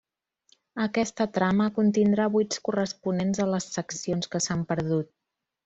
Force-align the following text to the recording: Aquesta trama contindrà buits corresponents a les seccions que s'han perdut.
Aquesta 0.85 1.27
trama 1.35 1.67
contindrà 1.75 2.25
buits 2.37 2.63
corresponents 2.69 3.43
a 3.45 3.47
les 3.53 3.69
seccions 3.77 4.33
que 4.35 4.43
s'han 4.49 4.65
perdut. 4.75 5.15